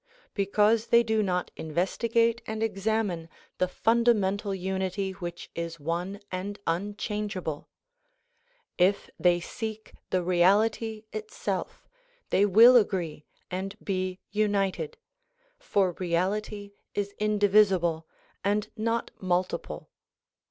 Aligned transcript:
Because 0.33 0.87
they 0.87 1.03
do 1.03 1.21
not 1.21 1.51
investi 1.55 2.11
gate 2.11 2.41
and 2.47 2.63
examine 2.63 3.29
the 3.59 3.67
fundamental 3.67 4.51
unity 4.55 5.11
which 5.11 5.51
is 5.53 5.79
one 5.79 6.19
and 6.31 6.57
un 6.65 6.95
changeable. 6.95 7.67
If 8.79 9.11
they 9.19 9.39
seek 9.39 9.93
tlio 10.09 10.25
reality 10.25 11.03
itself 11.13 11.87
they 12.31 12.47
will 12.47 12.77
agree 12.77 13.25
and 13.51 13.77
be 13.83 14.17
united; 14.31 14.97
for 15.59 15.91
reality 15.91 16.71
is 16.95 17.13
indivisil)le 17.19 18.03
and 18.43 18.69
not 18.75 19.11
multiple. 19.21 19.91